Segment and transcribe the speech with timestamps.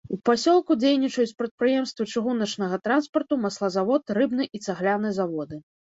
[0.15, 5.55] У пасёлку дзейнічаюць прадпрыемствы чыгуначнага транспарту, маслазавод, рыбны і цагляны заводы.